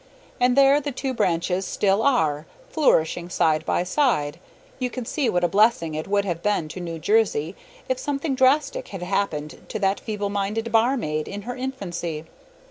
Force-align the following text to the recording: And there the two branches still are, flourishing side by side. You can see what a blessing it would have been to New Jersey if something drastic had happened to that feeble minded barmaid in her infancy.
And 0.39 0.57
there 0.57 0.81
the 0.81 0.91
two 0.91 1.13
branches 1.13 1.63
still 1.63 2.01
are, 2.01 2.47
flourishing 2.71 3.29
side 3.29 3.63
by 3.67 3.83
side. 3.83 4.39
You 4.79 4.89
can 4.89 5.05
see 5.05 5.29
what 5.29 5.43
a 5.43 5.47
blessing 5.47 5.93
it 5.93 6.07
would 6.07 6.25
have 6.25 6.41
been 6.41 6.69
to 6.69 6.79
New 6.79 6.97
Jersey 6.97 7.55
if 7.87 7.99
something 7.99 8.33
drastic 8.33 8.87
had 8.87 9.03
happened 9.03 9.63
to 9.67 9.77
that 9.77 9.99
feeble 9.99 10.29
minded 10.31 10.71
barmaid 10.71 11.27
in 11.27 11.43
her 11.43 11.55
infancy. 11.55 12.25